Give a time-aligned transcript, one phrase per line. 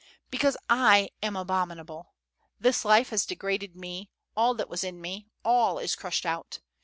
[0.31, 2.15] "Because I am abominable.
[2.59, 6.59] This life has degraded me, all that was in me, all is crushed out.